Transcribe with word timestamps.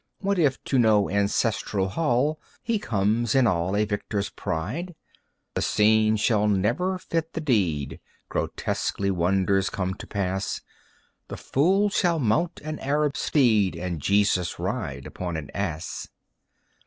What 0.17 0.39
if, 0.39 0.57
to 0.63 0.79
no 0.79 1.11
ancestral 1.11 1.87
hall 1.89 2.39
He 2.63 2.79
comes 2.79 3.35
in 3.35 3.45
all 3.45 3.75
a 3.75 3.85
victor's 3.85 4.31
pride? 4.31 4.95
The 5.53 5.61
scene 5.61 6.15
shall 6.15 6.47
never 6.47 6.97
fit 6.97 7.33
the 7.33 7.39
deed. 7.39 7.99
Grotesquely 8.27 9.11
wonders 9.11 9.69
come 9.69 9.93
to 9.93 10.07
pass. 10.07 10.61
The 11.27 11.37
fool 11.37 11.91
shall 11.91 12.17
mount 12.17 12.61
an 12.63 12.79
Arab 12.79 13.15
steed 13.15 13.75
And 13.75 14.01
Jesus 14.01 14.57
ride 14.57 15.05
upon 15.05 15.37
an 15.37 15.51
ass. 15.53 16.07